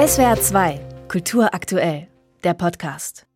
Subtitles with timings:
[0.00, 2.08] SWR 2, Kultur aktuell,
[2.42, 3.26] der Podcast.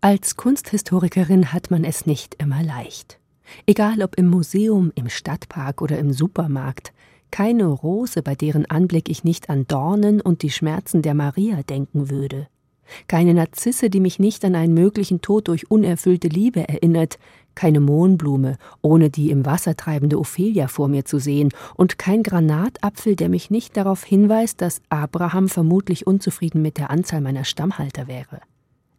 [0.00, 3.20] Als Kunsthistorikerin hat man es nicht immer leicht.
[3.66, 6.94] Egal ob im Museum, im Stadtpark oder im Supermarkt,
[7.30, 12.08] keine Rose, bei deren Anblick ich nicht an Dornen und die Schmerzen der Maria denken
[12.08, 12.48] würde.
[13.08, 17.18] Keine Narzisse, die mich nicht an einen möglichen Tod durch unerfüllte Liebe erinnert,
[17.54, 23.16] keine Mohnblume, ohne die im Wasser treibende Ophelia vor mir zu sehen, und kein Granatapfel,
[23.16, 28.40] der mich nicht darauf hinweist, dass Abraham vermutlich unzufrieden mit der Anzahl meiner Stammhalter wäre.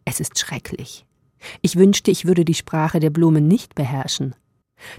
[0.06, 1.06] Es ist schrecklich.
[1.62, 4.36] Ich wünschte, ich würde die Sprache der Blumen nicht beherrschen.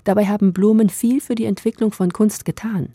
[0.04, 2.94] Dabei haben Blumen viel für die Entwicklung von Kunst getan.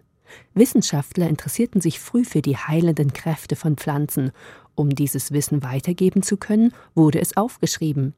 [0.54, 4.32] Wissenschaftler interessierten sich früh für die heilenden Kräfte von Pflanzen.
[4.76, 8.14] Um dieses Wissen weitergeben zu können, wurde es aufgeschrieben.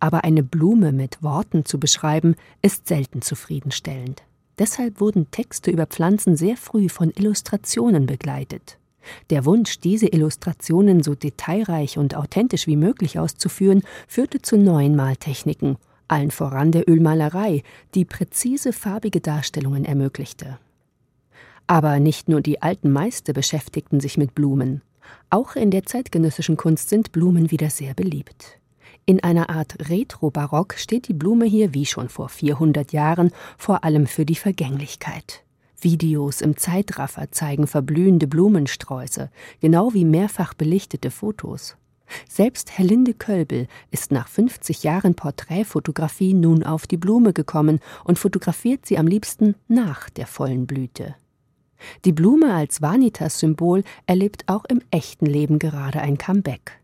[0.00, 4.22] Aber eine Blume mit Worten zu beschreiben, ist selten zufriedenstellend.
[4.58, 8.78] Deshalb wurden Texte über Pflanzen sehr früh von Illustrationen begleitet.
[9.30, 15.76] Der Wunsch, diese Illustrationen so detailreich und authentisch wie möglich auszuführen, führte zu neuen Maltechniken,
[16.08, 17.62] allen voran der Ölmalerei,
[17.94, 20.58] die präzise farbige Darstellungen ermöglichte.
[21.66, 24.82] Aber nicht nur die alten Meister beschäftigten sich mit Blumen.
[25.30, 28.58] Auch in der zeitgenössischen Kunst sind Blumen wieder sehr beliebt.
[29.04, 34.06] In einer Art Retro-Barock steht die Blume hier wie schon vor 400 Jahren vor allem
[34.06, 35.42] für die Vergänglichkeit.
[35.80, 39.30] Videos im Zeitraffer zeigen verblühende Blumensträuße,
[39.60, 41.76] genau wie mehrfach belichtete Fotos.
[42.28, 48.86] Selbst Herlinde Kölbel ist nach 50 Jahren Porträtfotografie nun auf die Blume gekommen und fotografiert
[48.86, 51.16] sie am liebsten nach der vollen Blüte.
[52.04, 56.80] Die Blume als Vanitas-Symbol erlebt auch im echten Leben gerade ein Comeback.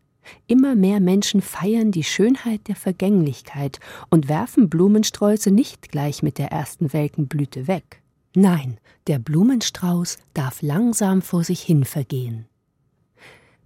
[0.46, 6.52] Immer mehr Menschen feiern die Schönheit der Vergänglichkeit und werfen Blumensträuße nicht gleich mit der
[6.52, 8.02] ersten welken Blüte weg.
[8.34, 12.46] Nein, der Blumenstrauß darf langsam vor sich hin vergehen.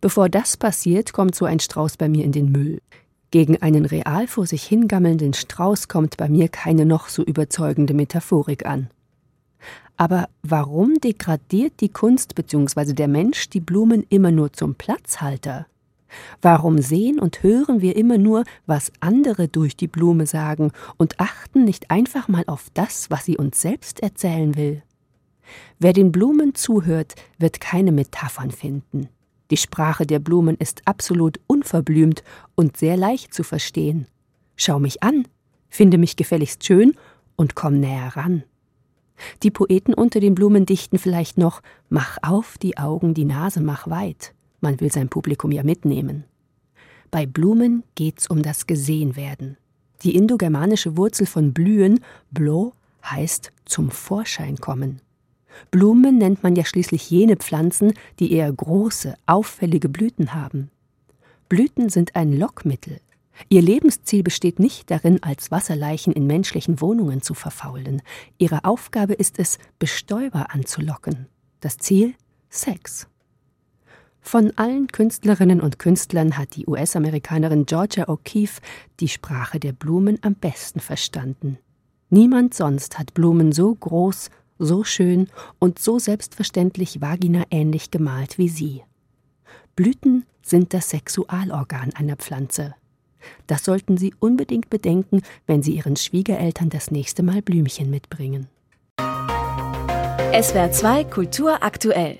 [0.00, 2.80] Bevor das passiert, kommt so ein Strauß bei mir in den Müll.
[3.30, 8.66] Gegen einen real vor sich hingammelnden Strauß kommt bei mir keine noch so überzeugende Metaphorik
[8.66, 8.90] an.
[9.96, 12.92] Aber warum degradiert die Kunst bzw.
[12.92, 15.66] der Mensch die Blumen immer nur zum Platzhalter?
[16.40, 21.64] Warum sehen und hören wir immer nur, was andere durch die Blume sagen und achten
[21.64, 24.82] nicht einfach mal auf das, was sie uns selbst erzählen will?
[25.78, 29.08] Wer den Blumen zuhört, wird keine Metaphern finden.
[29.50, 32.22] Die Sprache der Blumen ist absolut unverblümt
[32.54, 34.06] und sehr leicht zu verstehen.
[34.56, 35.26] Schau mich an,
[35.68, 36.94] finde mich gefälligst schön
[37.36, 38.44] und komm näher ran.
[39.42, 43.88] Die Poeten unter den Blumen dichten vielleicht noch Mach auf die Augen, die Nase mach
[43.88, 44.34] weit.
[44.60, 46.24] Man will sein Publikum ja mitnehmen.
[47.10, 49.56] Bei Blumen geht's um das Gesehenwerden.
[50.02, 52.00] Die indogermanische Wurzel von blühen,
[52.30, 52.72] blo,
[53.04, 55.00] heißt zum Vorschein kommen.
[55.70, 60.70] Blumen nennt man ja schließlich jene Pflanzen, die eher große, auffällige Blüten haben.
[61.48, 63.00] Blüten sind ein Lockmittel.
[63.48, 68.02] Ihr Lebensziel besteht nicht darin, als Wasserleichen in menschlichen Wohnungen zu verfaulen.
[68.38, 71.26] Ihre Aufgabe ist es, Bestäuber anzulocken.
[71.60, 72.14] Das Ziel?
[72.50, 73.08] Sex.
[74.20, 78.60] Von allen Künstlerinnen und Künstlern hat die US-Amerikanerin Georgia O'Keeffe
[79.00, 81.58] die Sprache der Blumen am besten verstanden.
[82.08, 85.28] Niemand sonst hat Blumen so groß, so schön
[85.58, 88.82] und so selbstverständlich vaginaähnlich gemalt wie sie.
[89.74, 92.74] Blüten sind das Sexualorgan einer Pflanze.
[93.46, 98.48] Das sollten Sie unbedingt bedenken, wenn Sie Ihren Schwiegereltern das nächste Mal Blümchen mitbringen.
[100.32, 102.18] SWR 2 Kultur aktuell.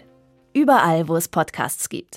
[0.52, 2.10] Überall, wo es Podcasts gibt.